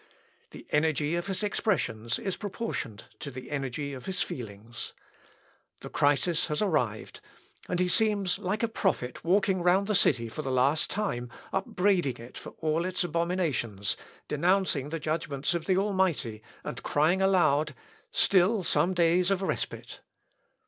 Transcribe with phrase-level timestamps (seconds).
[0.49, 4.93] The energy of his expressions is proportioned to the energy of his feelings.
[5.81, 7.21] The crisis has arrived,
[7.69, 12.17] and he seems like a prophet walking round the city for the last time, upbraiding
[12.17, 13.95] it for all its abominations,
[14.27, 17.75] denouncing the judgments of the Almighty, and crying aloud,
[18.11, 19.99] "Still some days of respite."